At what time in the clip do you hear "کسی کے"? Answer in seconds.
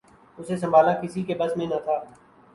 1.01-1.35